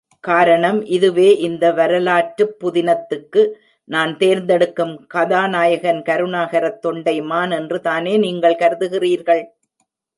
காரணம் 0.23 0.85
இதுவே 0.87 1.27
இந்த 1.37 1.65
வரலாற்றுப் 1.71 2.55
புதினத்திற்கு 2.63 3.41
நான் 3.89 4.17
தேர்ந்தெடுக்கும் 4.17 5.05
கதாநாயகன் 5.07 6.01
கருணாகரத் 6.09 6.81
தொண்டைமான் 6.87 7.51
என்று 7.51 7.79
தானே 7.81 8.17
நீங்கள் 8.17 8.61
கருதுகிறீர்கள்? 8.61 9.43